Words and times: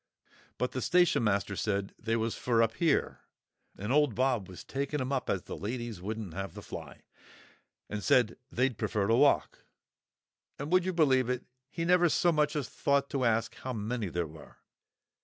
But 0.57 0.71
the 0.71 0.81
station 0.81 1.23
master 1.23 1.55
said 1.55 1.93
they 1.99 2.15
was 2.15 2.33
for 2.33 2.63
up 2.63 2.73
here, 2.77 3.19
and 3.77 3.91
old 3.93 4.15
Bob 4.15 4.47
was 4.49 4.63
taking 4.63 4.99
'em 4.99 5.11
up 5.11 5.29
as 5.29 5.43
the 5.43 5.55
ladies 5.55 6.01
wouldn't 6.01 6.33
have 6.33 6.55
the 6.55 6.63
fly; 6.63 7.03
said 7.99 8.35
they'd 8.51 8.79
pefer 8.79 9.05
to 9.05 9.13
walk. 9.15 9.59
And, 10.57 10.71
would 10.73 10.85
you 10.85 10.91
believe 10.93 11.29
it, 11.29 11.43
he 11.69 11.85
never 11.85 12.09
so 12.09 12.31
much 12.31 12.55
as 12.55 12.67
thought 12.67 13.11
to 13.11 13.25
ask 13.25 13.53
how 13.57 13.73
many 13.73 14.07
there 14.09 14.25
were. 14.25 14.57